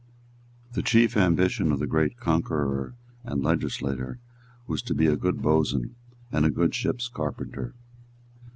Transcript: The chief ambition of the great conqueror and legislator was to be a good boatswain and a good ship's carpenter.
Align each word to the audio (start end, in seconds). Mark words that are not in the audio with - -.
The 0.73 0.81
chief 0.81 1.15
ambition 1.15 1.71
of 1.71 1.77
the 1.77 1.85
great 1.85 2.17
conqueror 2.17 2.95
and 3.23 3.43
legislator 3.43 4.17
was 4.65 4.81
to 4.81 4.95
be 4.95 5.05
a 5.05 5.15
good 5.15 5.43
boatswain 5.43 5.93
and 6.31 6.43
a 6.43 6.49
good 6.49 6.73
ship's 6.73 7.07
carpenter. 7.07 7.75